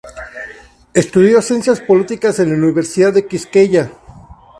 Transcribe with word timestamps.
Estudió 0.95 1.43
ciencias 1.43 1.79
políticas 1.79 2.39
en 2.39 2.49
la 2.49 2.55
Universidad 2.57 3.13
Quisqueya. 3.29 3.91